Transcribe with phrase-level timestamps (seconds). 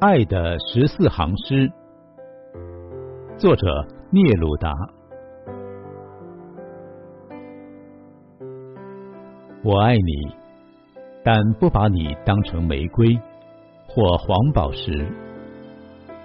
[0.00, 1.70] 爱的十四行诗，
[3.36, 4.72] 作者聂鲁达。
[9.62, 10.34] 我爱你，
[11.22, 13.14] 但不把你当成玫瑰
[13.86, 15.06] 或黄宝石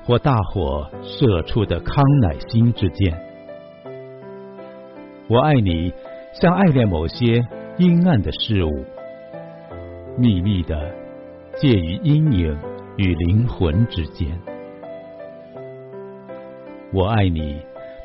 [0.05, 3.13] 或大火射出的康乃馨之箭。
[5.27, 5.93] 我爱你，
[6.31, 7.45] 像爱恋某些
[7.77, 8.85] 阴暗的事物，
[10.17, 10.95] 秘密的
[11.57, 12.57] 介于阴影
[12.97, 14.39] 与灵魂之间。
[16.93, 17.61] 我爱你，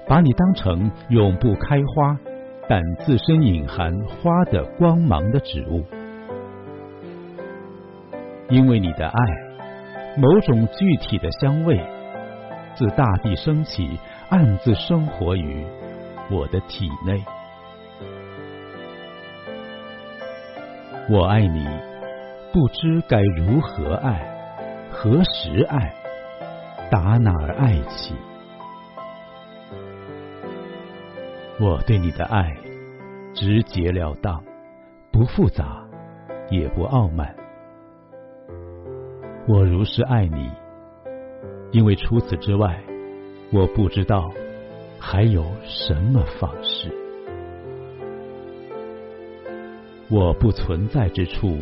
[0.09, 2.19] 把你当成永不开花。
[2.69, 5.85] 但自身隐含花的光芒的植物，
[8.49, 9.23] 因为你的爱，
[10.17, 11.81] 某种具体的香味
[12.77, 15.67] 自大地升起，暗自生活于
[16.31, 17.21] 我的体内。
[21.09, 21.67] 我爱你，
[22.53, 24.40] 不知该如何爱，
[25.03, 25.95] 何时爱，
[26.91, 28.15] 打哪儿爱起。
[31.59, 32.55] 我对你的爱
[33.33, 34.45] 直截了当，
[35.11, 35.83] 不复杂，
[36.51, 37.35] 也不傲慢。
[39.49, 40.51] 我如是爱你，
[41.73, 42.79] 因为除此之外，
[43.51, 44.31] 我不知道
[44.99, 46.95] 还有什么方式。
[50.11, 51.57] 我不存在之处，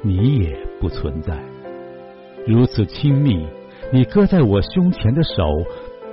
[0.00, 1.36] 你也不存在。
[2.48, 3.46] 如此亲密，
[3.92, 5.44] 你搁在我胸前的手，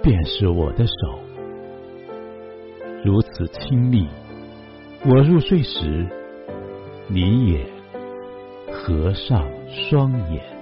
[0.04, 0.94] 便是我的手。
[3.06, 4.10] 如此亲密，
[5.06, 6.06] 我入睡时，
[7.08, 7.66] 你也
[8.70, 10.55] 合上双眼。